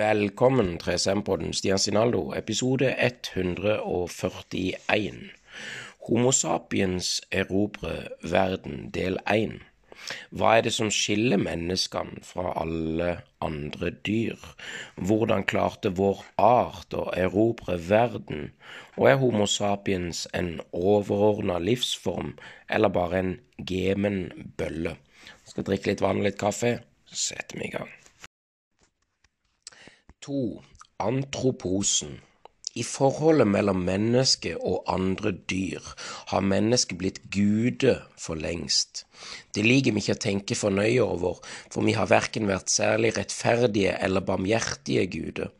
Velkommen 0.00 0.78
til 0.80 0.94
SM-podden 0.96 1.52
Stian 1.52 1.78
Sinaldo, 1.78 2.32
episode 2.32 2.94
141. 3.04 5.30
Homo 6.06 6.32
sapiens 6.32 7.22
erobrer 7.32 8.08
verden, 8.22 8.90
del 8.94 9.18
1. 9.28 9.60
Hva 10.32 10.56
er 10.56 10.62
det 10.64 10.72
som 10.72 10.90
skiller 10.94 11.36
menneskene 11.42 12.24
fra 12.24 12.54
alle 12.62 13.16
andre 13.44 13.90
dyr? 14.08 14.38
Hvordan 14.96 15.44
klarte 15.52 15.92
vår 16.00 16.24
art 16.40 16.94
å 16.96 17.12
erobre 17.12 17.76
verden? 17.90 18.56
Og 18.96 19.04
er 19.12 19.20
Homo 19.20 19.44
sapiens 19.50 20.24
en 20.32 20.60
overordna 20.72 21.60
livsform, 21.60 22.38
eller 22.72 22.88
bare 22.88 23.20
en 23.20 23.36
gemen 23.68 24.48
bølle? 24.56 24.96
Skal 25.44 25.68
drikke 25.68 25.92
litt 25.92 26.00
vann 26.00 26.24
og 26.24 26.28
litt 26.30 26.40
kaffe, 26.40 26.78
setter 27.04 27.60
vi 27.60 27.68
i 27.68 27.76
gang. 27.76 27.99
2. 30.30 30.62
Antroposen 31.02 32.20
I 32.78 32.84
forholdet 32.86 33.48
mellom 33.50 33.80
menneske 33.82 34.52
og 34.54 34.84
andre 34.92 35.32
dyr 35.50 35.88
har 36.30 36.44
mennesket 36.52 37.00
blitt 37.00 37.18
gude 37.34 37.96
for 38.14 38.38
lengst. 38.38 39.02
Det 39.50 39.64
liker 39.66 39.96
vi 39.96 40.04
ikke 40.04 40.14
å 40.14 40.20
tenke 40.22 40.58
for 40.60 40.76
nøye 40.76 41.02
over, 41.02 41.40
for 41.74 41.82
vi 41.82 41.96
har 41.98 42.12
verken 42.12 42.46
vært 42.46 42.70
særlig 42.70 43.16
rettferdige 43.16 43.96
eller 43.98 44.22
barmhjertige 44.28 45.08
guder. 45.16 45.50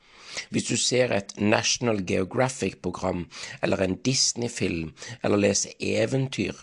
Hvis 0.55 0.71
du 0.71 0.77
ser 0.79 1.11
et 1.17 1.35
National 1.43 2.05
Geographic-program 2.07 3.27
eller 3.67 3.83
en 3.83 3.99
Disney-film 4.07 4.95
eller 5.25 5.49
leser 5.49 5.75
eventyr, 5.83 6.55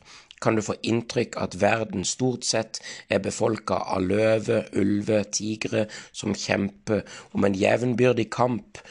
kan 0.41 0.55
du 0.55 0.61
få 0.61 0.75
inntrykk 0.83 1.37
at 1.41 1.57
verden 1.61 2.05
stort 2.05 2.45
sett 2.45 2.79
er 3.09 3.23
befolka 3.23 3.79
av 3.95 4.05
løver, 4.05 4.69
ulver, 4.77 5.25
tigre 5.33 5.87
som 6.11 6.35
kjemper 6.37 7.03
om 7.33 7.47
en 7.47 7.57
jevnbyrdig 7.57 8.29
kamp 8.33 8.81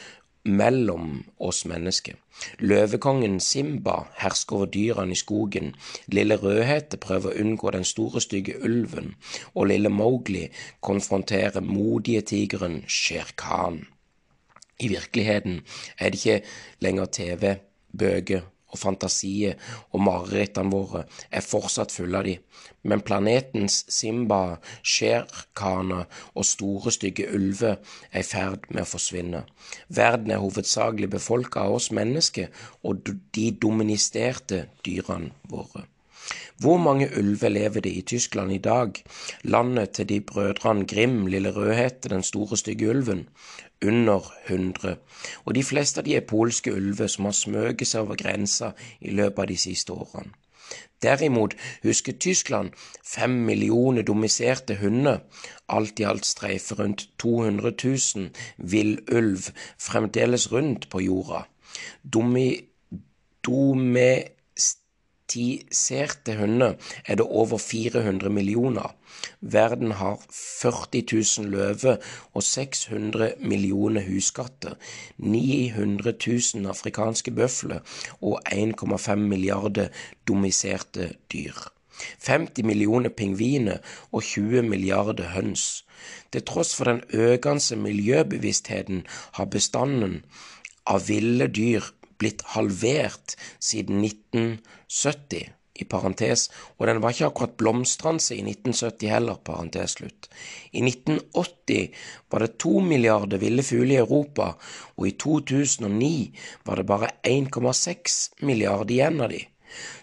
mellom 0.47 1.23
oss 1.43 1.65
mennesker. 1.67 2.15
Løvekongen 2.59 3.39
Simba 3.43 3.97
hersker 4.21 4.59
over 4.59 4.69
dyrene 4.71 5.15
i 5.15 5.19
skogen, 5.19 5.73
lille 6.13 6.37
Rødhette 6.39 6.99
prøver 7.01 7.33
å 7.33 7.43
unngå 7.43 7.73
den 7.75 7.87
store, 7.87 8.21
stygge 8.23 8.59
ulven, 8.63 9.15
og 9.55 9.71
lille 9.71 9.91
Mowgli 9.91 10.45
konfronterer 10.85 11.65
modige 11.65 12.23
tigeren 12.33 12.83
Shere 12.87 13.33
Khan. 13.35 13.81
I 14.79 14.91
virkeligheten 14.93 15.63
er 15.97 16.13
det 16.13 16.21
ikke 16.21 16.41
lenger 16.85 17.09
TV, 17.17 17.55
bøker 17.97 18.45
og 18.77 18.83
fantasier 18.83 19.57
og 19.91 20.03
marerittene 20.05 20.71
våre 20.71 21.03
er 21.33 21.45
fortsatt 21.45 21.93
fulle 21.95 22.21
av 22.21 22.27
de, 22.29 22.37
men 22.87 23.03
planetens 23.05 23.81
Simba, 23.91 24.59
Sherkana 24.85 26.03
og 26.35 26.47
store, 26.47 26.93
stygge 26.93 27.27
ulver 27.33 27.77
er 28.11 28.23
i 28.23 28.27
ferd 28.27 28.69
med 28.69 28.85
å 28.85 28.91
forsvinne. 28.93 29.43
Verden 29.89 30.31
er 30.31 30.43
hovedsakelig 30.43 31.11
befolka 31.17 31.65
av 31.65 31.79
oss 31.81 31.91
mennesker 31.91 32.53
og 32.87 33.11
de 33.35 33.51
doministerte 33.61 34.67
dyrene 34.85 35.33
våre. 35.51 35.87
Hvor 36.57 36.77
mange 36.77 37.09
ulver 37.17 37.49
lever 37.49 37.81
det 37.81 37.91
i 37.91 38.01
Tyskland 38.01 38.51
i 38.51 38.57
dag, 38.57 39.03
landet 39.43 39.89
til 39.89 40.09
de 40.09 40.21
brødrene 40.21 40.85
Grim, 40.85 41.25
Lille 41.27 41.51
Rødhette, 41.51 42.09
den 42.09 42.23
store 42.23 42.57
stygge 42.57 42.89
ulven? 42.89 43.29
Under 43.85 44.33
100, 44.49 44.95
og 45.45 45.55
de 45.55 45.63
fleste 45.63 46.01
av 46.01 46.05
de 46.05 46.15
er 46.17 46.25
polske 46.25 46.73
ulver 46.73 47.07
som 47.07 47.29
har 47.29 47.35
smøget 47.37 47.87
seg 47.87 48.07
over 48.07 48.17
grensa 48.17 48.71
i 49.01 49.13
løpet 49.13 49.43
av 49.43 49.47
de 49.51 49.57
siste 49.57 49.93
årene. 49.93 50.33
Derimot 51.01 51.53
husker 51.83 52.13
Tyskland 52.17 52.71
fem 53.05 53.29
millioner 53.29 54.01
domiserte 54.01 54.75
hunder, 54.81 55.19
alt 55.69 55.99
i 55.99 56.07
alt 56.09 56.25
streifer 56.25 56.79
rundt 56.81 57.09
200 57.19 57.71
000 57.83 58.29
villulv 58.57 59.51
fremdeles 59.77 60.51
rundt 60.51 60.89
på 60.89 61.03
jorda. 61.05 61.43
Domi, 62.13 62.49
domestiserte 65.27 66.37
hunder 66.39 66.75
er 67.05 67.15
det 67.15 67.25
over 67.25 67.57
400 67.57 68.29
millioner. 68.29 68.95
Verden 69.41 69.91
har 69.91 70.19
40 70.29 71.03
000 71.39 71.49
løver 71.51 71.97
og 72.33 72.43
600 72.43 73.33
millioner 73.39 74.01
huskatter, 74.07 74.75
900 75.17 76.13
000 76.55 76.67
afrikanske 76.69 77.31
bøfler 77.31 77.79
og 78.21 78.39
1,5 78.51 79.15
milliarder 79.15 79.87
domiserte 80.27 81.13
dyr. 81.33 81.71
50 82.27 82.63
millioner 82.63 83.09
pingviner 83.09 83.77
og 84.11 84.23
20 84.23 84.61
milliarder 84.61 85.33
høns. 85.33 85.83
Til 86.31 86.43
tross 86.45 86.75
for 86.75 86.85
den 86.85 87.01
økende 87.13 87.75
miljøbevisstheten 87.75 89.05
har 89.33 89.45
bestanden 89.45 90.21
av 90.85 91.07
ville 91.07 91.47
dyr 91.47 91.83
blitt 92.17 92.43
halvert 92.53 93.37
siden 93.59 94.03
1970 94.03 95.53
i 95.77 95.85
parentes, 95.85 96.47
og 96.77 96.87
den 96.89 97.01
var 97.03 97.13
ikke 97.13 97.27
akkurat 97.29 97.57
blomstrende 97.59 98.33
i 98.33 98.41
1970 98.41 99.11
heller, 99.11 99.37
parentes 99.45 99.97
slutt. 99.99 100.29
I 100.73 100.81
1980 100.81 101.93
var 102.31 102.45
det 102.45 102.57
to 102.61 102.79
milliarder 102.81 103.41
ville 103.41 103.65
fugler 103.65 103.97
i 103.97 104.01
Europa, 104.01 104.53
og 104.97 105.07
i 105.07 105.13
2009 105.19 106.11
var 106.65 106.81
det 106.81 106.87
bare 106.89 107.13
1,6 107.27 108.17
milliarder 108.47 108.97
igjen 108.97 109.21
av 109.21 109.33
de. 109.33 109.43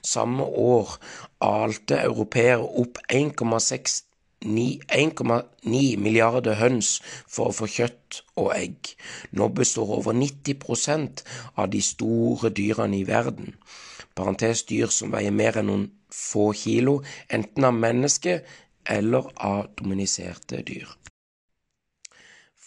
Samme 0.04 0.44
år 0.44 0.98
alte 1.42 1.98
europeere 2.04 2.62
opp 2.62 3.00
1,6 3.08 4.02
1,9 4.44 5.96
milliarder 5.98 6.60
høns 6.60 7.00
for 7.26 7.50
å 7.50 7.56
få 7.56 7.70
kjøtt 7.70 8.20
og 8.36 8.52
egg. 8.56 8.94
Nå 9.32 9.48
består 9.56 9.96
over 9.98 10.16
90% 10.16 11.24
av 11.56 11.72
de 11.72 11.82
store 11.82 12.52
dyrene 12.54 13.00
i 13.00 13.08
verden 13.08 13.56
parentes 14.14 14.62
dyr 14.68 14.90
som 14.94 15.12
veier 15.14 15.34
mer 15.34 15.56
enn 15.60 15.66
noen 15.70 15.86
få 16.14 16.52
kilo, 16.56 17.02
enten 17.28 17.64
av 17.66 17.74
menneske 17.76 18.34
eller 18.96 19.22
av 19.48 19.60
dominiserte 19.78 20.62
dyr. 20.66 20.88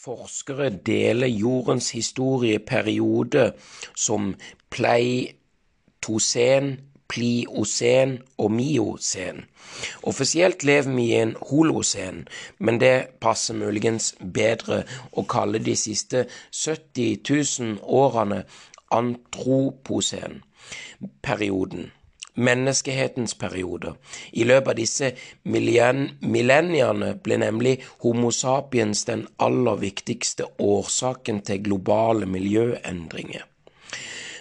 Forskere 0.08 0.70
deler 0.88 1.28
jordens 1.28 1.92
historieperiode 1.96 3.52
som 3.96 4.36
pleitosen, 4.72 6.66
pliocen 7.08 8.24
og 8.38 8.52
miocen. 8.52 9.46
Offisielt 10.04 10.64
lever 10.64 10.96
vi 10.96 11.04
i 11.12 11.16
en 11.22 11.36
holocen, 11.50 12.28
men 12.60 12.80
det 12.80 13.08
passer 13.24 13.54
muligens 13.58 14.16
bedre 14.20 14.84
å 15.12 15.24
kalle 15.30 15.60
de 15.64 15.76
siste 15.76 16.26
70 16.52 17.18
000 17.30 17.78
årene 17.84 18.44
antroposen-perioden. 18.92 21.92
menneskehetens 22.38 23.34
periode. 23.34 23.98
I 24.38 24.46
løpet 24.46 24.70
av 24.70 24.78
disse 24.78 25.18
millenniene 25.50 27.18
ble 27.26 27.36
nemlig 27.42 27.82
Homo 28.06 28.30
sapiens 28.30 29.10
den 29.10 29.26
aller 29.42 29.82
viktigste 29.82 30.46
årsaken 30.62 31.42
til 31.42 31.66
globale 31.66 32.30
miljøendringer. 32.30 33.57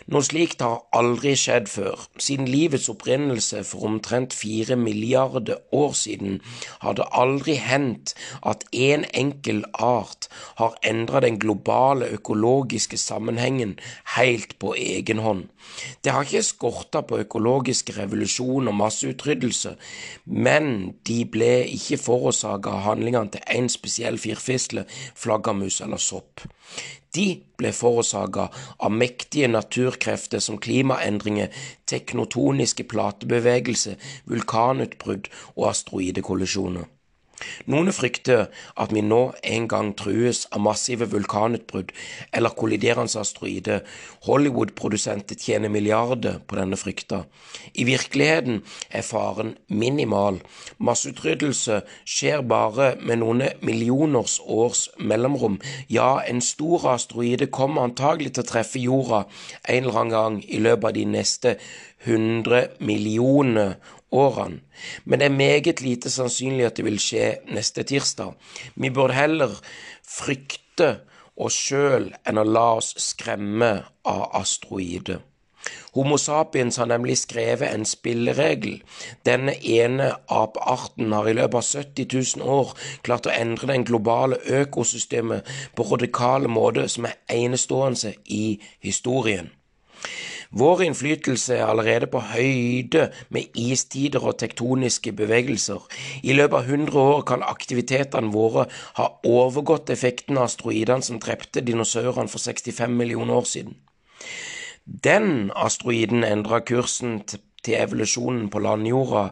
Noe 0.06 0.22
slikt 0.22 0.60
har 0.62 0.84
aldri 0.94 1.32
skjedd 1.34 1.66
før. 1.66 2.04
Siden 2.22 2.46
livets 2.46 2.86
opprinnelse 2.92 3.64
for 3.66 3.88
omtrent 3.88 4.34
fire 4.38 4.76
milliarder 4.78 5.58
år 5.74 5.96
siden 5.98 6.38
har 6.84 6.94
det 6.98 7.08
aldri 7.10 7.56
hendt 7.58 8.14
at 8.46 8.62
én 8.70 9.02
en 9.02 9.04
enkel 9.18 9.64
art 9.74 10.28
har 10.60 10.76
endra 10.86 11.20
den 11.20 11.40
globale 11.42 12.06
økologiske 12.14 12.96
sammenhengen 12.96 13.74
helt 14.14 14.54
på 14.62 14.74
egen 14.78 15.18
hånd. 15.18 15.48
Det 16.04 16.12
har 16.12 16.22
ikke 16.22 16.42
skorta 16.46 17.02
på 17.02 17.18
økologisk 17.24 17.90
revolusjon 17.98 18.70
og 18.70 18.78
masseutryddelse, 18.78 19.74
men 20.24 20.94
de 21.08 21.24
ble 21.26 21.66
ikke 21.66 21.98
forårsaka 21.98 22.78
av 22.78 22.86
handlingene 22.86 23.34
til 23.34 23.58
én 23.58 23.66
spesiell 23.72 24.22
firfisle, 24.22 24.86
flaggermus 25.18 25.80
eller 25.82 25.98
sopp. 25.98 26.46
De 27.16 27.28
ble 27.56 27.72
forårsaka 27.72 28.48
av 28.84 28.92
mektige 28.92 29.48
naturkrefter 29.48 30.42
som 30.44 30.60
klimaendringer, 30.60 31.48
teknotoniske 31.88 32.84
platebevegelser, 32.92 33.96
vulkanutbrudd 34.28 35.30
og 35.54 35.70
asteroidekollisjoner. 35.70 36.84
Noen 37.70 37.92
frykter 37.92 38.46
at 38.80 38.92
vi 38.94 39.02
nå 39.04 39.20
en 39.44 39.66
gang 39.68 39.92
trues 39.98 40.44
av 40.50 40.62
massive 40.64 41.08
vulkanutbrudd 41.12 41.92
eller 42.36 42.54
kolliderende 42.56 43.20
asteroider. 43.20 43.82
Hollywood-produsenter 44.26 45.38
tjener 45.40 45.72
milliarder 45.72 46.40
på 46.46 46.58
denne 46.58 46.78
frykta. 46.80 47.24
I 47.74 47.84
virkeligheten 47.88 48.62
er 48.90 49.06
faren 49.06 49.54
minimal. 49.68 50.40
Masseutryddelse 50.78 51.82
skjer 52.04 52.44
bare 52.46 52.94
med 53.00 53.20
noen 53.22 53.44
millioners 53.66 54.38
års 54.42 54.86
mellomrom. 54.98 55.60
Ja, 55.92 56.20
en 56.24 56.40
stor 56.40 56.88
asteroide 56.94 57.50
kommer 57.52 57.86
antagelig 57.86 58.34
til 58.34 58.46
å 58.46 58.50
treffe 58.52 58.82
jorda 58.82 59.26
en 59.68 59.82
eller 59.84 60.00
annen 60.00 60.16
gang 60.16 60.40
i 60.48 60.62
løpet 60.62 60.90
av 60.90 60.96
de 60.96 61.04
neste 61.10 61.56
100 62.06 62.76
millioner 62.86 63.76
årene, 64.12 64.60
men 65.04 65.20
det 65.20 65.26
er 65.26 65.36
meget 65.36 65.80
lite 65.82 66.10
sannsynlig 66.10 66.66
at 66.66 66.76
det 66.78 66.86
vil 66.86 66.98
skje 67.02 67.36
neste 67.54 67.82
tirsdag. 67.82 68.34
Vi 68.74 68.90
burde 68.90 69.18
heller 69.18 69.54
frykte 70.06 70.96
oss 71.36 71.56
sjøl 71.68 72.12
enn 72.24 72.40
å 72.40 72.46
la 72.46 72.68
oss 72.78 72.94
skremme 73.02 73.72
av 74.06 74.28
asteroider. 74.40 75.20
Homo 75.96 76.16
sapiens 76.16 76.76
har 76.76 76.86
nemlig 76.86 77.16
skrevet 77.18 77.72
en 77.74 77.84
spilleregel. 77.88 78.82
Denne 79.26 79.54
ene 79.64 80.12
apearten 80.30 81.12
har 81.16 81.26
i 81.26 81.34
løpet 81.34 81.58
av 81.58 81.66
70 81.82 82.38
000 82.38 82.50
år 82.58 82.74
klart 83.06 83.26
å 83.26 83.34
endre 83.34 83.72
den 83.72 83.86
globale 83.88 84.38
økosystemet 84.60 85.48
på 85.74 85.88
radikale 85.90 86.52
måter 86.52 86.86
som 86.92 87.08
er 87.08 87.18
enestående 87.32 88.14
i 88.26 88.58
historien. 88.84 89.50
Vår 90.50 90.82
innflytelse 90.86 91.56
er 91.56 91.66
allerede 91.66 92.06
på 92.10 92.20
høyde 92.32 93.08
med 93.34 93.56
istider 93.58 94.22
og 94.22 94.38
tektoniske 94.38 95.12
bevegelser. 95.16 95.82
I 96.22 96.36
løpet 96.36 96.60
av 96.60 96.70
100 96.70 97.00
år 97.02 97.24
kan 97.26 97.42
aktivitetene 97.46 98.32
våre 98.34 98.66
ha 98.98 99.08
overgått 99.26 99.90
effekten 99.90 100.38
av 100.38 100.46
asteroidene 100.50 101.02
som 101.02 101.20
drepte 101.22 101.64
dinosaurene 101.66 102.30
for 102.30 102.42
65 102.42 102.94
millioner 102.94 103.40
år 103.40 103.50
siden. 103.50 103.76
Den 104.86 105.50
asteroiden 105.56 106.22
endra 106.24 106.60
kursen 106.62 107.20
til 107.26 107.74
evolusjonen 107.74 108.46
på 108.50 108.62
landjorda, 108.62 109.30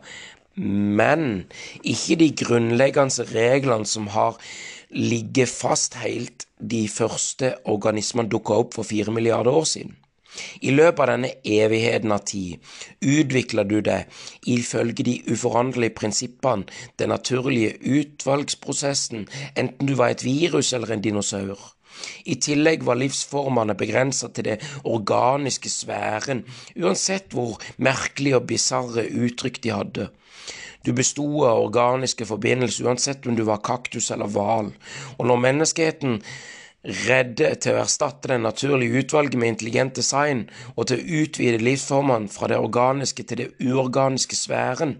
men 0.56 1.44
ikke 1.82 2.18
de 2.18 2.30
grunnleggende 2.38 3.26
reglene 3.30 3.86
som 3.86 4.08
har 4.14 4.38
ligget 4.94 5.50
fast 5.50 5.94
helt 6.02 6.46
de 6.58 6.86
første 6.88 7.54
organismene 7.70 8.30
dukka 8.30 8.58
opp 8.62 8.74
for 8.74 8.86
fire 8.86 9.14
milliarder 9.14 9.54
år 9.54 9.66
siden. 9.68 9.96
I 10.60 10.72
løpet 10.74 11.02
av 11.02 11.10
denne 11.12 11.30
evigheten 11.44 12.14
av 12.14 12.24
tid 12.28 12.58
utvikler 13.00 13.68
du 13.68 13.78
deg 13.84 14.10
ifølge 14.50 15.06
de 15.06 15.14
uforanderlige 15.30 15.96
prinsippene, 16.00 16.66
den 16.98 17.12
naturlige 17.14 17.76
utvalgsprosessen, 17.78 19.28
enten 19.54 19.88
du 19.88 19.94
var 19.98 20.14
et 20.14 20.24
virus 20.26 20.72
eller 20.72 20.94
en 20.94 21.04
dinosaur. 21.04 21.58
I 22.26 22.34
tillegg 22.42 22.82
var 22.86 22.98
livsformene 22.98 23.76
begrenset 23.78 24.34
til 24.34 24.48
det 24.48 24.56
organiske 24.84 25.70
sfæren, 25.70 26.42
uansett 26.74 27.32
hvor 27.34 27.60
merkelige 27.78 28.40
og 28.40 28.48
bisarre 28.50 29.06
uttrykk 29.06 29.60
de 29.62 29.74
hadde. 29.74 30.08
Du 30.84 30.92
besto 30.92 31.24
av 31.48 31.62
organiske 31.62 32.26
forbindelser 32.28 32.90
uansett 32.90 33.24
om 33.26 33.36
du 33.38 33.44
var 33.48 33.62
kaktus 33.64 34.10
eller 34.12 34.28
hval, 34.28 34.68
og 35.16 35.24
når 35.30 35.40
menneskeheten 35.46 36.18
redde 36.84 37.54
til 37.62 37.74
å 37.74 37.82
erstatte 37.84 38.28
det 38.28 38.40
naturlige 38.42 39.04
utvalget 39.04 39.38
med 39.40 39.54
intelligent 39.54 39.96
design 39.96 40.44
og 40.74 40.90
til 40.90 41.00
å 41.00 41.22
utvide 41.22 41.62
livsformene 41.62 42.32
fra 42.32 42.50
det 42.52 42.60
organiske 42.60 43.24
til 43.24 43.40
det 43.40 43.48
uorganiske 43.64 44.36
sfæren, 44.36 44.98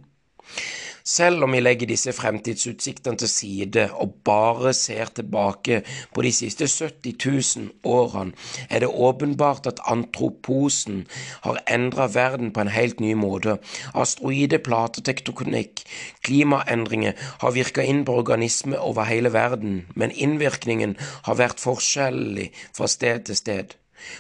selv 1.05 1.45
om 1.45 1.53
vi 1.53 1.61
legger 1.61 1.91
disse 1.91 2.13
fremtidsutsiktene 2.17 3.21
til 3.21 3.29
side 3.29 3.85
og 4.01 4.15
bare 4.25 4.73
ser 4.77 5.13
tilbake 5.15 5.83
på 6.15 6.25
de 6.25 6.33
siste 6.33 6.69
70 6.69 7.59
000 7.59 7.69
årene, 7.85 8.33
er 8.71 8.81
det 8.85 8.89
åpenbart 8.89 9.69
at 9.69 9.83
antroposen 9.91 11.05
har 11.45 11.61
endret 11.69 12.15
verden 12.15 12.53
på 12.53 12.65
en 12.65 12.73
helt 12.73 13.01
ny 13.05 13.13
måte. 13.13 13.59
Asteroide, 13.95 14.59
platetektonikk, 14.65 15.85
klimaendringer 16.25 17.13
har 17.45 17.57
virket 17.57 17.85
inn 17.85 18.05
på 18.09 18.17
organismer 18.25 18.81
over 18.81 19.05
hele 19.11 19.33
verden, 19.33 19.85
men 19.95 20.11
innvirkningen 20.11 20.97
har 21.29 21.41
vært 21.41 21.61
forskjellig 21.61 22.51
fra 22.73 22.89
sted 22.89 23.29
til 23.29 23.43
sted. 23.45 23.77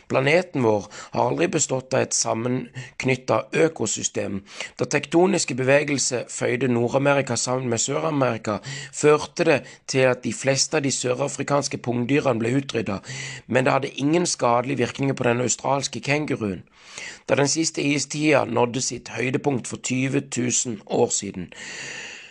Planeten 0.08 0.62
vår 0.62 0.86
har 1.14 1.28
aldri 1.28 1.48
bestått 1.52 1.94
av 1.94 2.04
et 2.04 2.16
sammenknytta 2.16 3.40
økosystem. 3.64 4.40
Da 4.78 4.88
tektoniske 4.90 5.56
bevegelser 5.58 6.28
føyde 6.32 6.68
Nord-Amerika 6.72 7.36
sammen 7.40 7.68
med 7.72 7.82
Sør-Amerika, 7.82 8.58
førte 8.92 9.48
det 9.48 9.58
til 9.90 10.08
at 10.10 10.22
de 10.24 10.32
fleste 10.32 10.78
av 10.78 10.86
de 10.86 10.92
sørafrikanske 10.94 11.80
pungdyrene 11.84 12.40
ble 12.42 12.54
utrydda, 12.60 13.00
men 13.46 13.64
det 13.66 13.74
hadde 13.76 13.94
ingen 14.00 14.26
skadelige 14.26 14.84
virkninger 14.84 15.14
på 15.18 15.28
den 15.28 15.44
australske 15.44 16.00
kenguruen. 16.00 16.64
Da 17.28 17.34
den 17.34 17.48
siste 17.48 17.82
istida 17.82 18.44
nådde 18.44 18.82
sitt 18.82 19.08
høydepunkt 19.16 19.68
for 19.68 19.76
20 19.76 20.28
000 20.36 20.78
år 20.86 21.10
siden, 21.10 21.52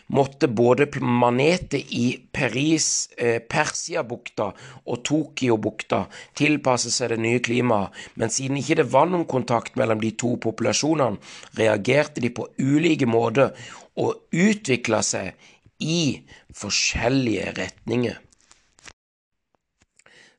måtte 0.07 0.47
både 0.47 0.87
manetet 1.01 1.91
i 1.91 2.19
Paris, 2.31 3.09
eh, 3.17 3.39
Persiabukta 3.39 4.51
og 4.85 5.03
Tokyobukta 5.03 6.05
tilpasse 6.35 6.91
seg 6.91 7.13
det 7.13 7.19
nye 7.23 7.39
klimaet, 7.39 7.93
men 8.15 8.29
siden 8.29 8.57
ikke 8.57 8.81
det 8.81 8.89
var 8.91 9.07
noen 9.09 9.25
kontakt 9.29 9.75
mellom 9.79 10.01
de 10.01 10.11
to 10.11 10.35
populasjonene, 10.37 11.17
reagerte 11.57 12.21
de 12.21 12.29
på 12.29 12.49
ulike 12.59 13.07
måter 13.07 13.53
og 13.95 14.27
utvikla 14.31 15.01
seg 15.05 15.33
i 15.79 16.21
forskjellige 16.53 17.55
retninger. 17.57 18.19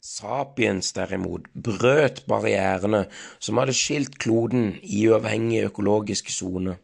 Sapiens 0.05 0.93
derimot 0.93 1.47
brøt 1.57 2.27
barrierene 2.29 3.07
som 3.41 3.57
hadde 3.57 3.73
skilt 3.77 4.19
kloden 4.21 4.75
i 4.83 5.07
uavhengige 5.09 5.71
økologiske 5.71 6.33
soner. 6.33 6.77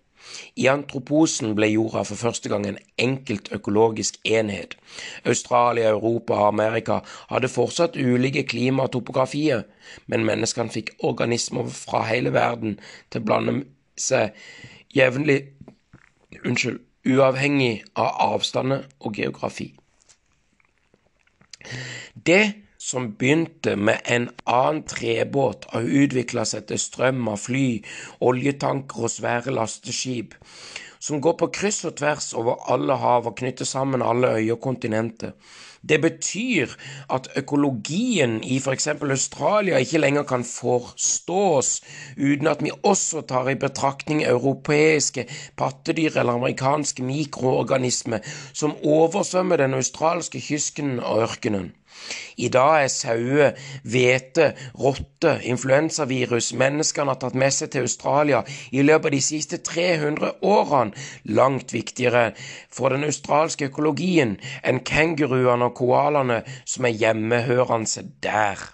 I 0.56 0.66
antroposen 0.70 1.54
ble 1.58 1.70
jorda 1.72 2.02
for 2.08 2.20
første 2.20 2.50
gang 2.52 2.66
en 2.68 2.78
enkelt 2.98 3.50
økologisk 3.54 4.18
enhet. 4.24 4.76
Australia, 5.24 5.90
Europa 5.94 6.34
og 6.34 6.48
Amerika 6.48 7.00
hadde 7.30 7.50
fortsatt 7.52 7.96
ulike 7.96 8.44
klima 8.48 8.86
og 8.86 8.94
topografier, 8.96 9.64
men 10.06 10.26
menneskene 10.28 10.72
fikk 10.72 10.94
organismer 11.06 11.68
fra 11.74 12.04
hele 12.10 12.34
verden 12.36 12.78
til 13.10 13.22
å 13.22 13.28
blande 13.28 13.56
seg 14.00 14.36
jevnlig 14.94 15.42
unnskyld, 16.44 16.80
uavhengig 17.10 17.84
av 17.96 18.10
avstander 18.34 18.84
og 19.00 19.16
geografi. 19.16 19.70
Det 22.26 22.69
som 22.80 23.10
begynte 23.20 23.76
med 23.76 24.00
en 24.08 24.30
annen 24.48 24.82
trebåt, 24.88 25.66
har 25.72 25.84
utvikla 25.84 26.46
seg 26.48 26.64
til 26.70 26.80
strøm 26.80 27.26
av 27.28 27.42
fly, 27.44 27.82
oljetanker 28.24 29.04
og 29.04 29.12
svære 29.12 29.52
lasteskip, 29.52 30.32
som 31.00 31.20
går 31.20 31.36
på 31.40 31.50
kryss 31.60 31.84
og 31.88 31.98
tvers 32.00 32.30
over 32.40 32.64
alle 32.72 32.96
hav 33.02 33.28
og 33.28 33.36
knytter 33.36 33.68
sammen 33.68 34.04
alle 34.04 34.32
øyer 34.38 34.54
og 34.56 34.62
kontinenter. 34.64 35.36
Det 35.80 35.96
betyr 36.00 36.72
at 37.12 37.28
økologien 37.40 38.38
i 38.44 38.58
f.eks. 38.60 38.86
Australia 38.88 39.80
ikke 39.80 40.00
lenger 40.00 40.26
kan 40.28 40.44
forstås 40.44 41.70
uten 42.16 42.50
at 42.52 42.64
vi 42.64 42.72
også 42.84 43.22
tar 43.28 43.48
i 43.48 43.56
betraktning 43.60 44.20
europeiske 44.24 45.24
pattedyr 45.56 46.20
eller 46.20 46.36
amerikanske 46.36 47.02
mikroorganismer 47.02 48.20
som 48.52 48.76
oversvømmer 48.84 49.56
den 49.56 49.74
australske 49.80 50.40
kysken 50.40 50.98
og 51.00 51.24
ørkenen. 51.28 51.72
I 52.36 52.48
dag 52.48 52.84
er 52.84 52.88
sauer, 52.92 53.58
hvete, 53.84 54.50
rotte, 54.80 55.34
influensavirus 55.50 56.52
menneskene 56.60 57.12
har 57.12 57.20
tatt 57.20 57.36
med 57.38 57.52
seg 57.54 57.72
til 57.74 57.86
Australia 57.88 58.42
i 58.72 58.84
løpet 58.86 59.10
av 59.10 59.16
de 59.16 59.22
siste 59.24 59.60
300 59.66 60.32
årene, 60.46 61.06
langt 61.36 61.74
viktigere 61.76 62.30
for 62.72 62.94
den 62.94 63.04
australske 63.08 63.68
økologien 63.70 64.38
enn 64.64 64.82
kenguruene 64.86 65.70
og 65.70 65.76
koalaene 65.82 66.42
som 66.64 66.88
er 66.88 66.96
hjemmehørende 67.02 68.06
der. 68.24 68.70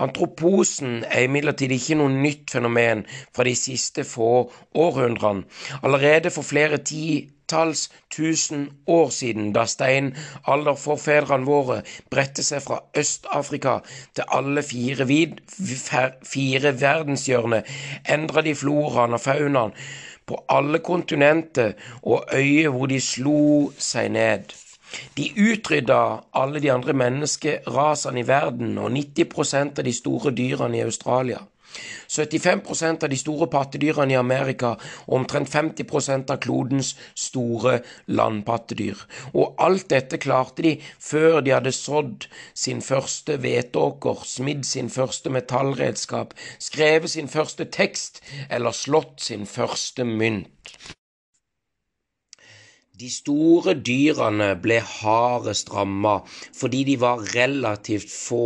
Antroposen 0.00 1.02
er 1.04 1.26
imidlertid 1.26 1.74
ikke 1.74 1.98
noe 2.00 2.12
nytt 2.14 2.54
fenomen 2.54 3.02
fra 3.36 3.44
de 3.44 3.52
siste 3.58 4.06
få 4.08 4.46
århundrene. 4.72 5.44
Allerede 5.82 6.32
for 6.32 6.46
flere 6.46 6.80
ti 6.80 7.28
titalls 7.50 7.90
tusen 8.10 8.70
år 8.86 9.10
siden, 9.10 9.52
da 9.52 9.64
steinalderforfedrene 9.66 11.46
våre 11.46 11.80
bredte 12.10 12.44
seg 12.46 12.62
fra 12.62 12.78
Øst-Afrika 12.96 13.80
til 14.14 14.24
alle 14.30 14.62
fire, 14.62 15.06
vid, 15.06 15.40
fire 16.22 16.74
verdenshjørner, 16.80 17.66
endra 18.08 18.42
de 18.46 18.54
floraen 18.54 19.18
og 19.18 19.20
faunaen 19.20 19.74
på 20.26 20.38
alle 20.48 20.78
kontinenter 20.78 21.72
og 22.02 22.24
øyer 22.34 22.70
hvor 22.70 22.86
de 22.86 23.00
slo 23.02 23.72
seg 23.78 24.12
ned. 24.14 24.52
De 25.16 25.30
utrydda 25.38 26.00
alle 26.34 26.62
de 26.62 26.70
andre 26.72 26.92
menneskerasene 26.92 28.22
i 28.22 28.26
verden 28.26 28.78
og 28.78 28.92
90% 28.94 29.78
av 29.78 29.86
de 29.86 29.94
store 29.94 30.34
dyrene 30.34 30.78
i 30.78 30.86
Australia. 30.86 31.42
75% 32.08 33.04
av 33.06 33.12
de 33.12 33.18
store 33.20 33.48
pattedyrene 33.52 34.14
i 34.14 34.18
Amerika 34.18 34.74
og 35.06 35.16
omtrent 35.20 35.50
50 35.52 36.30
av 36.30 36.38
klodens 36.42 36.94
store 37.14 37.80
landpattedyr. 38.06 39.04
Og 39.34 39.54
alt 39.58 39.88
dette 39.92 40.20
klarte 40.22 40.66
de 40.66 40.76
før 40.98 41.40
de 41.44 41.54
hadde 41.54 41.74
sådd 41.74 42.28
sin 42.54 42.82
første 42.82 43.38
hveteåker, 43.40 44.24
smidd 44.26 44.64
sin 44.68 44.90
første 44.90 45.30
metallredskap, 45.30 46.34
skrevet 46.58 47.10
sin 47.10 47.28
første 47.28 47.64
tekst 47.64 48.22
eller 48.48 48.76
slått 48.76 49.20
sin 49.30 49.46
første 49.46 50.04
mynt. 50.04 50.74
De 53.00 53.08
store 53.08 53.72
dyrene 53.88 54.50
ble 54.60 54.76
hardest 54.84 55.70
ramma 55.72 56.18
fordi 56.28 56.82
de 56.90 56.96
var 57.00 57.22
relativt 57.32 58.10
få 58.12 58.42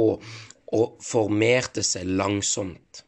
og 0.78 1.02
formerte 1.02 1.82
seg 1.86 2.12
langsomt. 2.20 3.03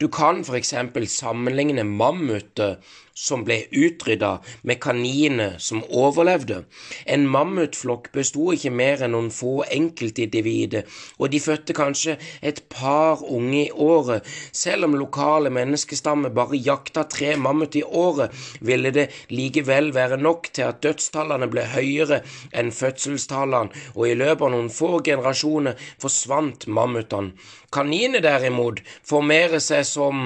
Du 0.00 0.08
kan 0.08 0.44
f.eks. 0.44 0.74
sammenligne 1.06 1.84
mammuter 1.84 2.76
som 3.14 3.44
ble 3.46 3.60
utrydda, 3.70 4.40
med 4.62 4.80
kaniner 4.82 5.56
som 5.62 5.82
overlevde. 5.86 6.64
En 7.06 7.26
mammutflokk 7.30 8.10
besto 8.14 8.50
ikke 8.54 8.72
mer 8.74 9.04
enn 9.06 9.14
noen 9.14 9.30
få 9.34 9.62
enkeltindivider, 9.70 10.84
og 11.18 11.30
de 11.32 11.40
fødte 11.42 11.76
kanskje 11.76 12.16
et 12.42 12.64
par 12.72 13.22
unge 13.22 13.60
i 13.64 13.70
året. 13.70 14.26
Selv 14.52 14.88
om 14.88 14.98
lokale 14.98 15.52
menneskestammer 15.54 16.34
bare 16.34 16.58
jakta 16.58 17.06
tre 17.10 17.34
mammut 17.38 17.78
i 17.78 17.84
året, 17.84 18.34
ville 18.60 18.90
det 18.94 19.10
likevel 19.30 19.92
være 19.94 20.18
nok 20.20 20.50
til 20.52 20.68
at 20.68 20.82
dødstallene 20.84 21.48
ble 21.52 21.68
høyere 21.74 22.22
enn 22.52 22.74
fødselstallene, 22.74 23.70
og 23.94 24.08
i 24.08 24.16
løpet 24.18 24.48
av 24.48 24.54
noen 24.56 24.72
få 24.72 24.98
generasjoner 25.06 25.78
forsvant 26.02 26.66
mammutene. 26.66 27.34
Kaniner 27.74 28.22
derimot 28.22 28.82
formerer 29.06 29.62
seg 29.62 29.86
som 29.88 30.20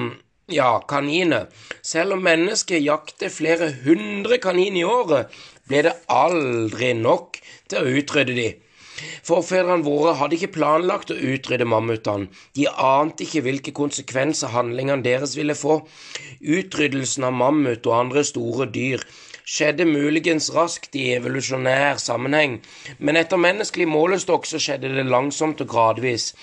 ja, 0.53 0.79
kaniner. 0.89 1.47
Selv 1.81 2.17
om 2.17 2.23
mennesket 2.25 2.83
jakter 2.83 3.31
flere 3.33 3.71
hundre 3.83 4.39
kaniner 4.41 4.81
i 4.81 4.87
året, 4.87 5.37
ble 5.69 5.83
det 5.85 5.95
aldri 6.11 6.93
nok 6.97 7.39
til 7.69 7.79
å 7.79 7.99
utrydde 7.99 8.35
de. 8.37 8.49
Forfedrene 9.23 9.85
våre 9.85 10.15
hadde 10.19 10.35
ikke 10.35 10.55
planlagt 10.57 11.13
å 11.13 11.17
utrydde 11.17 11.67
mammutene. 11.69 12.27
De 12.57 12.67
ante 12.67 13.23
ikke 13.23 13.45
hvilke 13.45 13.73
konsekvenser 13.75 14.51
handlingene 14.55 15.05
deres 15.05 15.37
ville 15.39 15.55
få. 15.55 15.79
Utryddelsen 16.41 17.27
av 17.29 17.37
mammut 17.39 17.87
og 17.87 17.95
andre 17.95 18.25
store 18.27 18.67
dyr 18.73 19.05
skjedde 19.49 19.85
muligens 19.89 20.51
raskt 20.53 20.95
i 20.99 21.07
evolusjonær 21.15 21.97
sammenheng, 22.01 22.59
men 22.99 23.17
etter 23.17 23.41
menneskelig 23.41 23.87
målestokk 23.89 24.45
så 24.45 24.61
skjedde 24.61 24.91
det 24.93 25.07
langsomt 25.09 25.63
og 25.65 25.71
gradvis. 25.71 26.33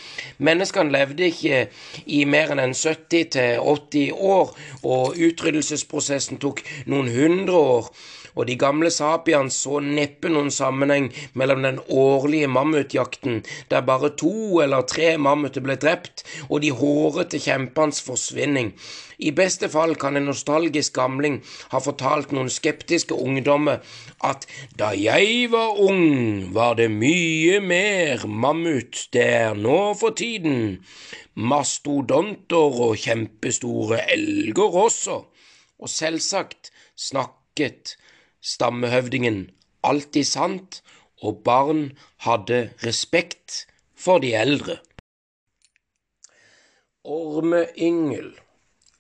Menneskene 0.43 0.95
levde 0.95 1.31
ikke 1.31 1.61
i 2.07 2.25
mer 2.27 2.51
enn 2.57 2.75
70 2.75 3.31
til 3.37 3.63
80 3.63 4.11
år, 4.35 4.53
og 4.83 5.15
utryddelsesprosessen 5.29 6.43
tok 6.43 6.65
noen 6.91 7.13
hundre 7.15 7.63
år 7.79 7.91
og 8.37 8.47
de 8.49 8.59
gamle 8.61 8.93
sapiene 8.93 9.53
så 9.53 9.81
neppe 9.81 10.31
noen 10.33 10.53
sammenheng 10.53 11.09
mellom 11.33 11.65
den 11.65 11.81
årlige 11.89 12.51
mammutjakten, 12.53 13.43
der 13.73 13.87
bare 13.89 14.13
to 14.21 14.61
eller 14.63 14.87
tre 14.87 15.17
mammuter 15.17 15.65
ble 15.65 15.79
drept, 15.81 16.23
og 16.51 16.61
de 16.63 16.71
hårete 16.77 17.41
kjempenes 17.43 18.03
forsvinning. 18.05 18.75
I 19.17 19.33
beste 19.33 19.71
fall 19.73 19.95
kan 19.97 20.19
en 20.19 20.29
nostalgisk 20.29 20.93
gamling 20.99 21.39
ha 21.73 21.81
fortalt 21.81 22.35
noen 22.37 22.51
skeptiske 22.53 23.17
ungdommer 23.17 23.81
at 24.29 24.45
da 24.77 24.91
jeg 24.93 25.49
var 25.53 25.81
ung, 25.81 26.53
var 26.53 26.77
det 26.77 26.91
mye 26.93 27.63
mer 27.65 28.27
mammut 28.29 29.07
der 29.17 29.57
nå 29.57 29.95
for 29.97 30.17
tiden. 30.21 30.83
Mastodonter 31.37 32.81
og 32.89 33.01
kjempestore 33.01 34.03
elger 34.13 34.77
også. 34.85 35.23
Og 35.81 35.93
selvsagt 35.93 36.71
snakket 36.97 37.97
stammehøvdingen 38.47 39.45
alltid 39.83 40.29
sant, 40.29 40.83
og 41.23 41.43
barn 41.45 41.87
hadde 42.27 42.71
respekt 42.85 43.65
for 43.97 44.23
de 44.23 44.35
eldre. 44.37 44.79
Ormeyngel 47.05 48.35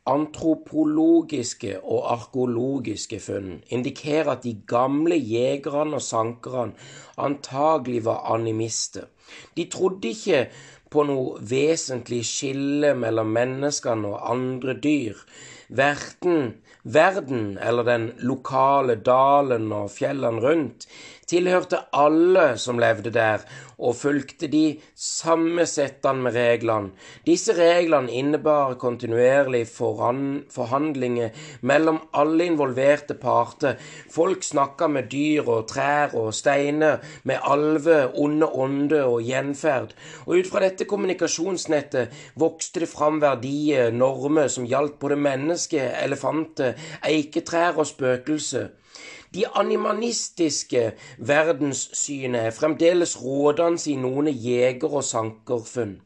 Antropologiske 0.06 1.80
og 1.82 2.04
arkeologiske 2.12 3.18
funn 3.18 3.56
indikerer 3.74 4.36
at 4.36 4.44
de 4.44 4.52
gamle 4.70 5.16
jegerne 5.18 5.98
og 5.98 6.04
sankerne 6.06 6.76
antagelig 7.18 8.04
var 8.06 8.22
animister. 8.34 9.08
De 9.56 9.64
trodde 9.66 10.12
ikke 10.14 10.44
på 10.94 11.02
noe 11.08 11.40
vesentlig 11.50 12.22
skille 12.28 12.92
mellom 12.94 13.34
menneskene 13.34 14.12
og 14.12 14.30
andre 14.30 14.76
dyr. 14.78 15.18
Verten, 15.82 16.54
verden, 16.86 17.58
eller 17.58 17.86
den 17.86 18.10
lokale 18.22 18.94
dalen 19.02 19.72
og 19.74 19.90
fjellene 19.90 20.42
rundt, 20.42 20.86
tilhørte 21.28 21.82
alle 21.96 22.54
som 22.60 22.78
levde 22.78 23.10
der, 23.14 23.42
og 23.76 23.96
fulgte 23.98 24.48
de 24.48 24.78
samme 24.96 25.66
settene 25.68 26.24
med 26.24 26.36
reglene. 26.36 26.92
Disse 27.26 27.52
reglene 27.56 28.12
innebar 28.12 28.76
kontinuerlig 28.80 29.66
forhandlinger 29.68 31.34
mellom 31.60 31.98
alle 32.16 32.46
involverte 32.48 33.18
parter. 33.20 33.76
Folk 34.12 34.46
snakka 34.46 34.88
med 34.88 35.10
dyr 35.12 35.44
og 35.44 35.66
trær 35.68 36.16
og 36.16 36.32
steiner, 36.34 37.02
med 37.24 37.42
alver, 37.44 38.08
onde 38.14 38.48
ånder 38.48 39.04
og 39.04 39.20
gjenferd. 39.28 39.92
Og 40.24 40.40
ut 40.40 40.50
fra 40.50 40.64
dette 40.64 40.88
kommunikasjonsnettet 40.88 42.16
vokste 42.40 42.86
det 42.86 42.88
fram 42.88 43.20
verdier, 43.20 43.92
normer, 43.92 44.48
som 44.48 44.64
gjaldt 44.64 44.98
både 45.02 45.20
mennesker, 45.20 45.92
elefanter, 46.00 46.80
eiketrær 47.04 47.76
og 47.76 47.90
spøkelser. 47.92 48.72
De 49.36 49.44
animanistiske 49.60 50.92
verdenssynet 51.18 52.48
er 52.48 52.54
fremdeles 52.56 53.16
rådende 53.20 53.90
i 53.92 53.96
noen 54.00 54.30
jeger- 54.32 54.94
og 54.96 55.04
sankerfunn, 55.04 55.98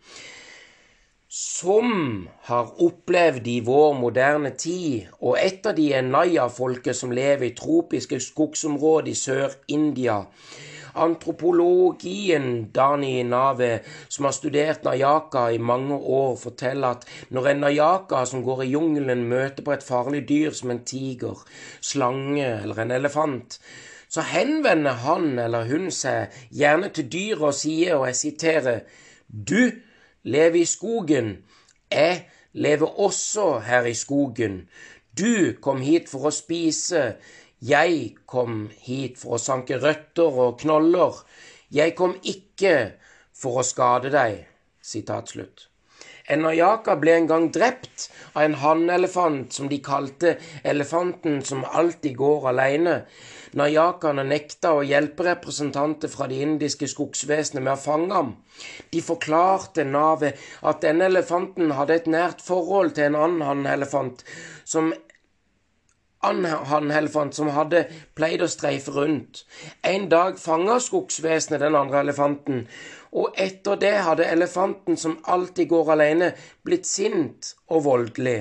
som 1.31 1.93
har 2.49 2.73
opplevd 2.83 3.47
i 3.47 3.61
vår 3.63 3.93
moderne 3.95 4.51
tid, 4.59 5.07
og 5.21 5.39
et 5.39 5.67
av 5.71 5.77
de 5.79 5.93
er 5.95 6.03
naya-folket 6.09 6.99
som 6.99 7.15
lever 7.15 7.53
i 7.53 7.55
tropiske 7.55 8.19
skogsområder 8.25 9.13
i 9.13 9.19
Sør-India 9.21 10.25
Antropologien 11.01 12.71
Dani 12.75 13.23
Nave, 13.23 13.81
som 14.09 14.29
har 14.29 14.35
studert 14.37 14.85
Nayaka 14.85 15.49
i 15.51 15.59
mange 15.59 15.97
år, 15.97 16.37
forteller 16.37 16.97
at 16.97 17.07
når 17.31 17.51
en 17.51 17.63
Nayaka 17.65 18.25
som 18.29 18.45
går 18.45 18.65
i 18.65 18.73
jungelen, 18.75 19.25
møter 19.29 19.65
på 19.67 19.75
et 19.77 19.87
farlig 19.87 20.27
dyr 20.29 20.57
som 20.57 20.71
en 20.71 20.85
tiger, 20.85 21.41
slange 21.81 22.47
eller 22.63 22.83
en 22.85 22.97
elefant, 23.01 23.61
så 24.11 24.21
henvender 24.27 25.03
han 25.05 25.39
eller 25.39 25.69
hun 25.71 25.91
seg 25.95 26.35
gjerne 26.51 26.91
til 26.95 27.07
dyret 27.13 27.47
og 27.53 27.55
sier, 27.55 27.95
og 27.97 28.09
jeg 28.11 28.17
siterer, 28.25 28.81
Du 29.31 29.71
lever 30.23 30.61
i 30.61 30.65
skogen. 30.65 31.37
Jeg 31.91 32.25
lever 32.53 33.01
også 33.01 33.61
her 33.61 33.87
i 33.87 33.95
skogen. 33.95 34.69
Du 35.19 35.53
kom 35.63 35.81
hit 35.81 36.09
for 36.11 36.27
å 36.27 36.35
spise. 36.35 37.15
Jeg 37.61 38.15
kom 38.25 38.71
hit 38.81 39.19
for 39.21 39.37
å 39.37 39.41
sanke 39.41 39.77
røtter 39.83 40.39
og 40.45 40.61
knoller. 40.63 41.19
Jeg 41.69 41.93
kom 41.99 42.15
ikke 42.25 42.95
for 43.37 43.61
å 43.61 43.67
skade 43.67 44.09
deg. 44.15 44.47
Sitat 44.81 45.29
slutt. 45.35 45.67
Ble 46.31 47.13
en 47.13 47.27
gang 47.27 47.51
drept 47.53 48.07
av 48.33 48.45
en 48.45 48.55
hannelefant 48.63 49.53
som 49.53 49.69
de 49.69 49.81
kalte 49.83 50.37
elefanten 50.65 51.43
som 51.45 51.65
alltid 51.65 52.17
går 52.17 52.49
alene. 52.53 52.95
Nayakaene 53.59 54.25
nekta 54.25 54.73
å 54.79 54.85
hjelpe 54.87 55.27
representanter 55.27 56.09
fra 56.09 56.29
det 56.31 56.41
indiske 56.41 56.87
skogsvesenet 56.89 57.65
med 57.65 57.75
å 57.75 57.83
fange 57.83 58.15
ham. 58.15 58.33
De 58.95 59.03
forklarte 59.03 59.85
navet 59.85 60.39
at 60.63 60.81
denne 60.87 61.11
elefanten 61.11 61.75
hadde 61.77 61.99
et 61.99 62.09
nært 62.09 62.41
forhold 62.47 62.95
til 62.95 63.11
en 63.11 63.21
annen 63.21 63.47
hannelefant 63.49 64.25
som 64.65 64.95
hannelefant 66.23 67.35
som 67.35 67.51
hadde 67.55 67.87
pleid 68.15 68.43
å 68.45 68.49
streife 68.51 68.93
rundt. 68.95 69.45
En 69.83 70.09
dag 70.13 70.39
fanga 70.39 70.79
skogsvesenet 70.81 71.63
den 71.65 71.79
andre 71.79 72.05
elefanten, 72.05 72.65
og 73.11 73.35
etter 73.41 73.81
det 73.81 73.97
hadde 74.07 74.29
elefanten, 74.31 74.97
som 74.97 75.19
alltid 75.25 75.69
går 75.73 75.93
alene, 75.97 76.33
blitt 76.63 76.87
sint 76.87 77.55
og 77.69 77.85
voldelig. 77.89 78.41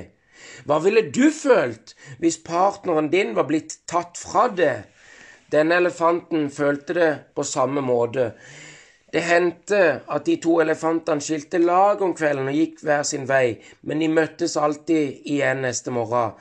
Hva 0.68 0.80
ville 0.84 1.08
du 1.12 1.30
følt 1.34 1.96
hvis 2.20 2.40
partneren 2.44 3.10
din 3.12 3.36
var 3.36 3.48
blitt 3.50 3.80
tatt 3.90 4.20
fra 4.20 4.48
deg? 4.54 4.86
Denne 5.50 5.80
elefanten 5.82 6.50
følte 6.54 6.94
det 6.94 7.12
på 7.36 7.44
samme 7.48 7.82
måte. 7.82 8.34
Det 9.10 9.24
hendte 9.26 9.82
at 10.06 10.26
de 10.28 10.36
to 10.38 10.60
elefantene 10.62 11.24
skilte 11.26 11.58
lag 11.58 12.02
om 12.06 12.14
kvelden 12.14 12.52
og 12.52 12.58
gikk 12.60 12.84
hver 12.86 13.02
sin 13.08 13.26
vei, 13.30 13.58
men 13.82 14.04
de 14.04 14.10
møttes 14.14 14.54
alltid 14.62 15.26
igjen 15.26 15.64
neste 15.66 15.94
morgen. 15.96 16.36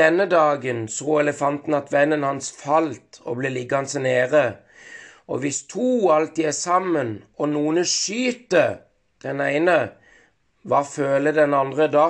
Denne 0.00 0.24
dagen 0.30 0.86
så 0.88 1.18
elefanten 1.20 1.74
at 1.76 1.90
vennen 1.92 2.22
hans 2.24 2.48
falt 2.56 3.18
og 3.26 3.36
ble 3.40 3.50
liggende 3.52 4.00
nede. 4.00 4.44
Og 5.28 5.42
hvis 5.42 5.66
to 5.68 6.08
alltid 6.14 6.46
er 6.48 6.56
sammen, 6.56 7.10
og 7.36 7.52
noen 7.52 7.82
skyter 7.84 8.78
den 9.20 9.42
ene, 9.44 9.76
hva 10.64 10.80
føler 10.88 11.36
den 11.36 11.52
andre 11.56 11.90
da? 11.92 12.06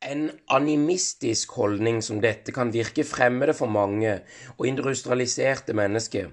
En 0.00 0.30
animistisk 0.48 1.50
holdning 1.58 1.98
som 2.00 2.22
dette 2.24 2.54
kan 2.56 2.70
virke 2.72 3.04
fremmede 3.04 3.52
for 3.52 3.68
mange 3.68 4.14
og 4.56 4.64
industrialiserte 4.66 5.74
mennesker. 5.76 6.30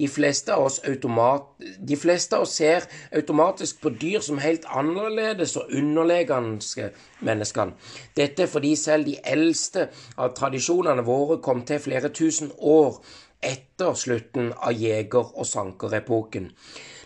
De 0.00 0.08
fleste 0.08 0.56
automat, 0.56 1.42
de 1.60 1.98
fleste 2.00 2.38
av 2.38 2.46
oss 2.46 2.56
ser 2.56 2.88
automatisk 3.12 3.82
på 3.82 3.92
dyr 4.00 4.24
som 4.24 4.40
helt 4.40 4.64
annerledes 4.64 5.52
og 5.60 5.68
underlegne 5.68 6.88
menneskene. 7.20 7.76
Dette 8.16 8.46
er 8.46 8.52
fordi 8.54 8.72
selv 8.76 9.04
de 9.04 9.18
eldste 9.20 9.90
av 10.16 10.32
tradisjonene 10.38 11.04
våre 11.04 11.42
kom 11.44 11.60
til 11.68 11.82
flere 11.84 12.08
tusen 12.08 12.48
år 12.56 13.02
etter 13.42 13.94
slutten 13.94 14.52
av 14.52 14.72
jeger- 14.72 15.34
og 15.34 15.46
sankerepoken. 15.46 16.50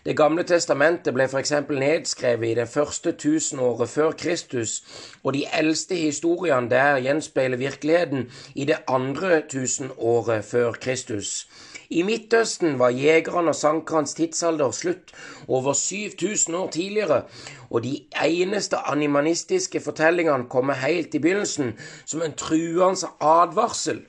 Det 0.04 0.12
gamle 0.16 0.42
testamentet 0.44 1.14
ble 1.16 1.24
f.eks. 1.24 1.52
nedskrevet 1.70 2.50
i 2.50 2.56
det 2.58 2.66
første 2.68 3.14
tusenåret 3.16 3.88
før 3.88 4.10
Kristus, 4.12 4.82
og 5.22 5.32
de 5.32 5.46
eldste 5.48 5.96
historiene 5.96 6.68
der 6.68 7.00
gjenspeiler 7.06 7.56
virkeligheten 7.56 8.26
i 8.54 8.66
det 8.68 8.82
andre 8.88 9.40
tusenåret 9.48 10.44
før 10.44 10.76
Kristus. 10.76 11.46
I 11.88 12.02
Midtøsten 12.02 12.78
var 12.78 12.92
jegerne 12.92 13.54
og 13.54 13.56
sankernes 13.56 14.14
tidsalder 14.18 14.76
slutt 14.76 15.12
over 15.48 15.72
7000 15.72 16.56
år 16.56 16.70
tidligere, 16.70 17.22
og 17.70 17.84
de 17.84 17.96
eneste 18.24 18.76
animanistiske 18.76 19.80
fortellingene 19.80 20.48
kommer 20.48 20.74
helt 20.84 21.14
i 21.14 21.18
begynnelsen 21.18 21.78
som 22.04 22.22
en 22.22 22.36
truende 22.36 23.08
advarsel. 23.20 24.04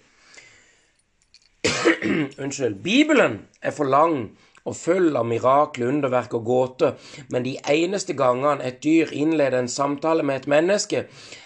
Unnskyld. 2.41 2.81
Bibelen 2.83 3.39
er 3.61 3.71
for 3.71 3.89
lang 3.89 4.35
og 4.65 4.75
full 4.75 5.13
av 5.17 5.27
mirakler, 5.29 5.91
underverk 5.93 6.33
og 6.33 6.45
gåter, 6.45 6.95
men 7.29 7.45
de 7.45 7.53
eneste 7.69 8.15
gangene 8.17 8.65
et 8.65 8.81
dyr 8.83 9.13
innleder 9.13 9.59
en 9.59 9.69
samtale 9.69 10.25
med 10.25 10.41
et 10.41 10.47
menneske, 10.49 11.03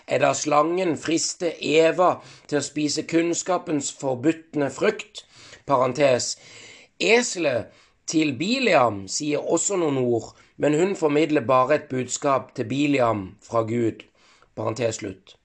er 0.08 0.24
da 0.24 0.31
slangen 0.34 0.96
frister 0.98 1.51
Eva 1.60 2.13
til 2.48 2.62
å 2.62 2.65
spise 2.65 3.03
kunnskapens 3.10 3.91
forbudne 4.00 4.72
frukt. 4.72 5.25
Parentes. 5.67 6.38
Eselet 7.00 7.75
til 8.10 8.31
Biliam 8.39 9.03
sier 9.12 9.43
også 9.43 9.77
noen 9.77 10.00
ord, 10.01 10.31
men 10.58 10.74
hun 10.79 10.96
formidler 10.98 11.46
bare 11.46 11.75
et 11.75 11.91
budskap 11.91 12.55
til 12.55 12.65
Biliam 12.72 13.27
fra 13.46 13.62
Gud. 13.67 14.08
Parentes 14.55 15.03
slutt. 15.03 15.36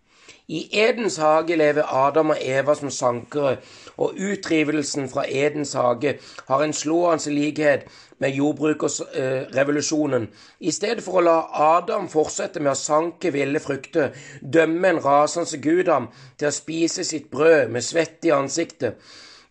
I 0.48 0.66
Edens 0.76 1.16
hage 1.16 1.56
lever 1.56 1.86
Adam 1.88 2.34
og 2.34 2.40
Eva 2.40 2.74
som 2.76 2.90
sankere, 2.92 3.56
og 3.96 4.14
utrivelsen 4.18 5.08
fra 5.08 5.24
Edens 5.28 5.72
hage 5.72 6.18
har 6.48 6.62
en 6.64 6.72
slående 6.72 7.34
likhet 7.34 7.86
med 8.18 8.34
jordbrukersrevolusjonen. 8.34 10.28
I 10.60 10.70
stedet 10.70 11.04
for 11.04 11.20
å 11.20 11.24
la 11.24 11.36
Adam 11.76 12.08
fortsette 12.08 12.62
med 12.62 12.72
å 12.72 12.78
sanke 12.78 13.32
ville 13.34 13.60
frukter, 13.60 14.14
dømme 14.40 14.94
en 14.94 15.02
rasende 15.04 15.60
gudam 15.62 16.08
til 16.38 16.48
å 16.48 16.54
spise 16.54 17.04
sitt 17.04 17.30
brød 17.30 17.70
med 17.74 17.84
svett 17.84 18.24
i 18.24 18.34
ansiktet. 18.34 18.98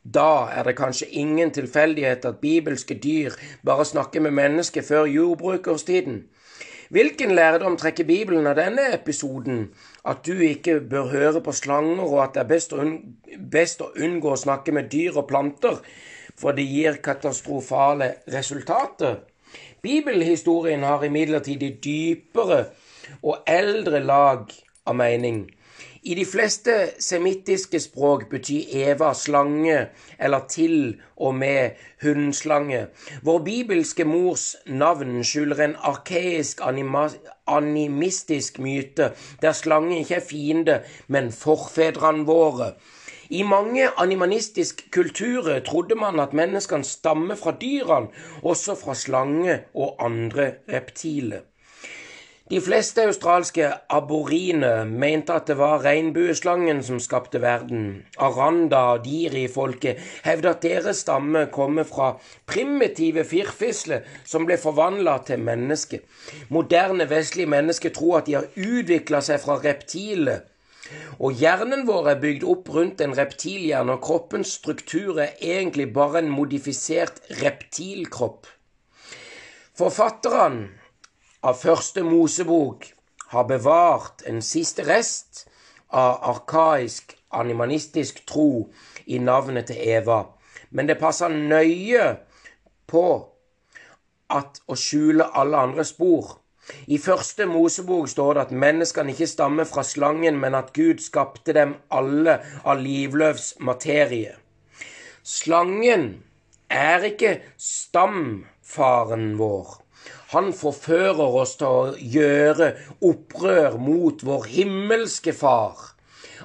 Da 0.03 0.50
er 0.51 0.67
det 0.67 0.75
kanskje 0.75 1.07
ingen 1.15 1.51
tilfeldighet 1.55 2.25
at 2.27 2.41
bibelske 2.41 2.97
dyr 3.00 3.35
bare 3.63 3.85
snakker 3.88 4.19
med 4.25 4.35
mennesker 4.35 4.83
før 4.83 5.05
jordbrukerstiden. 5.07 6.23
Hvilken 6.89 7.35
lærdom 7.35 7.77
trekker 7.77 8.03
Bibelen 8.03 8.47
av 8.47 8.57
denne 8.59 8.89
episoden? 8.95 9.69
At 10.05 10.25
du 10.27 10.33
ikke 10.43 10.79
bør 10.79 11.11
høre 11.13 11.41
på 11.43 11.53
slanger, 11.55 12.03
og 12.03 12.23
at 12.23 12.35
det 12.35 12.43
er 12.43 12.49
best 13.53 13.83
å, 13.83 13.91
unngå 13.95 14.33
å 14.33 14.39
snakke 14.39 14.75
med 14.75 14.91
dyr 14.91 15.19
og 15.21 15.27
planter, 15.29 15.79
for 16.35 16.55
det 16.57 16.65
gir 16.67 16.99
katastrofale 17.05 18.13
resultater? 18.33 19.21
Bibelhistorien 19.83 20.83
har 20.83 21.03
imidlertid 21.05 21.63
dypere 21.83 22.65
og 23.21 23.43
eldre 23.47 23.99
lag 24.03 24.51
av 24.87 24.95
mening. 24.95 25.45
I 26.03 26.15
de 26.19 26.25
fleste 26.27 26.74
semittiske 27.00 27.79
språk 27.79 28.25
betyr 28.31 28.74
Eva 28.75 29.13
slange, 29.15 29.86
eller 30.19 30.41
til 30.51 30.98
og 31.15 31.36
med 31.36 31.77
hundslange. 32.03 32.88
Vår 33.24 33.39
bibelske 33.45 34.03
mors 34.03 34.55
navn 34.67 35.22
skjuler 35.24 35.62
en 35.63 35.75
arkeisk 35.79 36.60
animistisk 37.48 38.60
myte, 38.60 39.13
der 39.41 39.55
slangen 39.55 40.01
ikke 40.01 40.19
er 40.19 40.27
fiende, 40.27 40.81
men 41.07 41.31
forfedrene 41.31 42.27
våre. 42.27 42.74
I 43.29 43.43
mange 43.48 43.88
animanistiske 43.98 44.92
kulturer 44.92 45.63
trodde 45.63 45.96
man 45.96 46.20
at 46.20 46.33
menneskene 46.35 46.83
stammer 46.83 47.39
fra 47.39 47.55
dyrene, 47.61 48.11
også 48.44 48.75
fra 48.75 48.94
slange 48.96 49.61
og 49.74 49.96
andre 50.03 50.51
reptiler. 50.68 51.48
De 52.51 52.60
fleste 52.60 53.06
australske 53.08 53.70
aborine 53.90 54.84
mente 54.86 55.32
at 55.32 55.48
det 55.48 55.56
var 55.56 55.79
regnbueslangen 55.86 56.82
som 56.84 56.98
skapte 57.00 57.40
verden. 57.40 58.03
Aranda 58.20 58.82
og 58.98 59.06
diri-folket 59.06 60.01
hevder 60.25 60.50
at 60.50 60.66
deres 60.66 61.00
stamme 61.06 61.46
kommer 61.56 61.88
fra 61.88 62.10
primitive 62.46 63.24
firfisler 63.24 64.03
som 64.27 64.44
ble 64.50 64.58
forvandla 64.60 65.16
til 65.24 65.40
mennesker. 65.40 66.03
Moderne 66.51 67.08
vestlige 67.10 67.48
mennesker 67.48 67.96
tror 67.96 68.20
at 68.20 68.27
de 68.27 68.36
har 68.36 68.51
utvikla 68.60 69.24
seg 69.24 69.40
fra 69.46 69.62
reptiler. 69.64 70.44
Og 71.24 71.40
hjernen 71.40 71.88
vår 71.88 72.12
er 72.12 72.22
bygd 72.27 72.44
opp 72.44 72.70
rundt 72.75 73.00
en 73.01 73.16
reptilhjerne, 73.16 73.96
og 73.96 74.03
kroppens 74.03 74.58
struktur 74.60 75.16
er 75.24 75.40
egentlig 75.40 75.94
bare 75.96 76.20
en 76.20 76.32
modifisert 76.36 77.24
reptilkropp. 77.40 78.51
Forfatterne 79.79 80.82
av 81.44 81.58
Første 81.60 82.03
Mosebok 82.08 82.86
har 83.34 83.48
bevart 83.50 84.24
en 84.29 84.40
siste 84.46 84.86
rest 84.88 85.44
av 85.92 86.22
arkaisk 86.32 87.18
animanistisk 87.36 88.22
tro 88.29 88.70
i 89.06 89.20
navnet 89.20 89.68
til 89.68 89.82
Eva, 89.98 90.22
men 90.72 90.88
det 90.88 91.01
passer 91.01 91.34
nøye 91.34 92.06
på 92.88 93.06
at 94.32 94.64
å 94.72 94.77
skjule 94.79 95.27
alle 95.36 95.60
andre 95.68 95.86
spor. 95.86 96.38
I 96.88 96.98
første 96.98 97.46
Mosebok 97.50 98.08
står 98.08 98.38
det 98.38 98.46
at 98.46 98.56
menneskene 98.64 99.12
ikke 99.12 99.27
stammer 99.27 99.68
fra 99.68 99.84
slangen, 99.84 100.40
men 100.40 100.56
at 100.56 100.72
Gud 100.74 101.03
skapte 101.03 101.51
dem 101.58 101.75
alle 101.92 102.40
av 102.64 102.79
livløvs 102.79 103.58
materie. 103.60 104.38
Slangen 105.27 106.24
er 106.72 107.03
ikke 107.12 107.42
stamfaren 107.60 109.34
vår. 109.40 109.82
Han 110.33 110.50
forfører 110.57 111.35
oss 111.43 111.57
til 111.59 111.67
å 111.69 111.96
gjøre 112.15 112.72
opprør 113.05 113.75
mot 113.77 114.24
vår 114.25 114.48
himmelske 114.50 115.33
Far. 115.37 115.91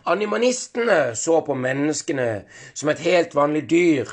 Animanistene 0.08 1.14
så 1.16 1.38
på 1.46 1.56
menneskene 1.56 2.28
som 2.76 2.92
et 2.92 3.00
helt 3.06 3.32
vanlig 3.38 3.64
dyr. 3.70 4.12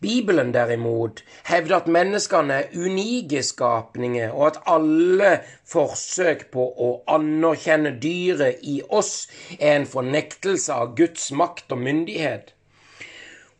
Bibelen 0.00 0.52
derimot 0.52 1.24
hevder 1.48 1.78
at 1.80 1.88
menneskene 1.92 2.60
er 2.62 2.76
unike 2.76 3.42
skapninger, 3.44 4.30
og 4.32 4.46
at 4.46 4.62
alle 4.76 5.32
forsøk 5.68 6.46
på 6.52 6.64
å 6.64 6.92
anerkjenne 7.16 7.96
dyret 8.00 8.60
i 8.64 8.78
oss 8.88 9.26
er 9.58 9.78
en 9.78 9.88
fornektelse 9.88 10.76
av 10.76 10.94
Guds 11.00 11.28
makt 11.36 11.72
og 11.76 11.84
myndighet. 11.88 12.54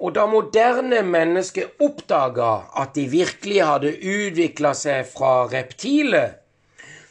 Og 0.00 0.14
da 0.16 0.24
moderne 0.26 1.02
mennesker 1.04 1.74
oppdaga 1.84 2.52
at 2.80 2.94
de 2.96 3.04
virkelig 3.12 3.60
hadde 3.68 3.92
utvikla 4.00 4.72
seg 4.76 5.04
fra 5.10 5.44
reptiler, 5.52 6.38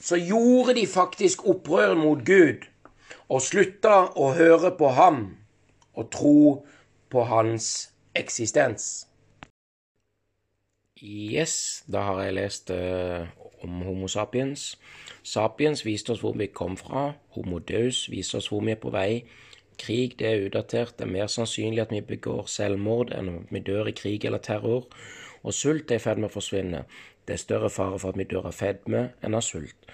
så 0.01 0.17
gjorde 0.17 0.73
de 0.79 0.87
faktisk 0.89 1.45
opprør 1.45 1.93
mot 1.99 2.23
Gud 2.25 2.65
og 3.29 3.43
slutta 3.45 4.07
å 4.17 4.31
høre 4.33 4.71
på 4.79 4.89
ham 4.97 5.21
og 5.93 6.09
tro 6.15 6.39
på 7.13 7.25
hans 7.29 7.91
eksistens. 8.17 9.05
Yes, 10.99 11.83
da 11.87 12.01
har 12.09 12.23
jeg 12.25 12.35
lest 12.35 12.71
uh, 12.73 13.29
om 13.63 13.83
Homo 13.85 14.09
sapiens. 14.11 14.73
Sapiens 15.23 15.85
viste 15.85 16.15
oss 16.15 16.23
hvor 16.23 16.33
vi 16.39 16.49
kom 16.51 16.75
fra. 16.77 17.11
Homo 17.37 17.61
deus 17.63 18.07
viste 18.11 18.41
oss 18.41 18.49
hvor 18.51 18.65
vi 18.65 18.73
er 18.73 18.81
på 18.81 18.91
vei. 18.91 19.21
Krig 19.79 20.17
det 20.19 20.27
er 20.27 20.45
utdatert. 20.45 20.97
Det 20.97 21.07
er 21.07 21.13
mer 21.13 21.31
sannsynlig 21.31 21.85
at 21.85 21.93
vi 21.95 22.01
begår 22.05 22.49
selvmord 22.51 23.13
enn 23.15 23.31
at 23.35 23.53
vi 23.53 23.63
dør 23.63 23.89
i 23.89 23.95
krig 23.95 24.25
eller 24.27 24.43
terror. 24.43 24.89
Og 25.43 25.55
sult 25.55 25.91
er 25.91 26.01
i 26.01 26.03
ferd 26.03 26.19
med 26.19 26.29
å 26.29 26.35
forsvinne. 26.35 26.83
Det 27.25 27.37
er 27.37 27.43
større 27.45 27.69
fare 27.69 27.99
for 28.01 28.11
at 28.11 28.19
vi 28.19 28.27
dør 28.27 28.49
av 28.49 28.57
fedme 28.57 29.05
enn 29.23 29.37
av 29.37 29.45
sult. 29.45 29.87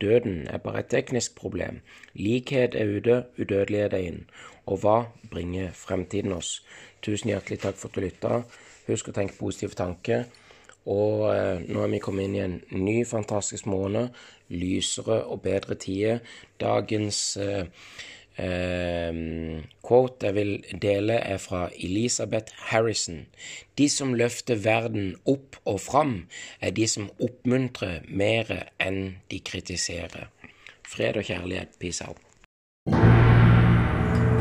Døden 0.00 0.46
er 0.48 0.60
bare 0.64 0.80
et 0.80 0.90
teknisk 0.92 1.36
problem. 1.36 1.80
Likhet 2.16 2.74
er 2.74 2.88
ute, 2.88 3.16
udødelighet 3.38 3.96
er 3.96 4.06
inn. 4.10 4.22
Og 4.66 4.80
hva 4.84 4.96
bringer 5.32 5.72
fremtiden 5.76 6.32
oss? 6.32 6.60
Tusen 7.04 7.32
hjertelig 7.32 7.60
takk 7.64 7.76
for 7.80 7.90
at 7.90 7.96
du 7.96 8.04
lytta. 8.04 8.42
Husk 8.88 9.10
å 9.10 9.16
tenke 9.16 9.38
positive 9.38 9.76
tanker. 9.76 10.24
Og 10.88 11.26
eh, 11.34 11.60
nå 11.68 11.84
er 11.84 11.92
vi 11.92 12.00
kommet 12.00 12.28
inn 12.28 12.36
i 12.38 12.44
en 12.46 12.56
ny, 12.72 13.02
fantastisk 13.08 13.68
måned. 13.68 14.16
Lysere 14.50 15.20
og 15.28 15.42
bedre 15.44 15.76
tider. 15.80 16.24
Dagens 16.60 17.36
eh, 17.36 17.68
quote 18.38 20.26
jeg 20.26 20.34
vil 20.34 20.64
dele, 20.82 21.12
er 21.12 21.36
fra 21.38 21.68
Elisabeth 21.76 22.52
Harrison. 22.70 23.26
De 23.78 23.88
som 23.88 24.14
løfter 24.14 24.54
verden 24.64 25.16
opp 25.26 25.56
og 25.64 25.80
fram, 25.80 26.26
er 26.60 26.70
de 26.70 26.88
som 26.88 27.10
oppmuntrer 27.20 28.00
mer 28.08 28.68
enn 28.80 29.16
de 29.30 29.40
kritiserer. 29.44 30.30
Fred 30.88 31.16
og 31.16 31.24
kjærlighet. 31.24 31.68
Peace 31.80 32.04
out. 32.04 32.18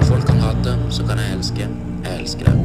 Folk 0.09 0.25
kan 0.25 0.39
hate, 0.39 0.91
så 0.91 1.05
kan 1.05 1.17
jeg 1.21 1.33
elske. 1.37 1.69
Jeg 2.03 2.19
elsker 2.19 2.45
det. 2.45 2.55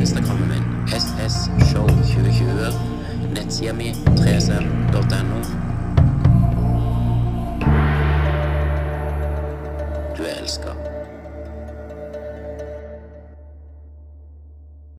Instagrammen 0.00 0.48
min 0.48 0.64
ssshow2020. 0.88 2.72
Nettsida 3.34 3.72
mi 3.72 3.92
3cm.no. 3.92 5.65
Du 10.46 10.50
er 10.50 10.54
elska. 10.54 10.85